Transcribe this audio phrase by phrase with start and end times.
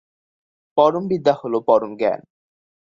[0.77, 2.21] পরম বিদ্যা হল পরম জ্ঞান।